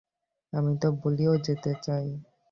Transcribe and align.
আমি 0.53 0.73
তো 0.81 0.87
বলিউড 1.01 1.39
যেতে 1.47 1.71
চাই। 1.85 2.07